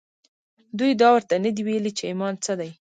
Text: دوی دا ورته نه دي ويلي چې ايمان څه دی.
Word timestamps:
دوی 0.79 0.91
دا 1.01 1.07
ورته 1.15 1.35
نه 1.45 1.49
دي 1.55 1.61
ويلي 1.65 1.91
چې 1.97 2.03
ايمان 2.09 2.33
څه 2.45 2.53
دی. 2.59 2.69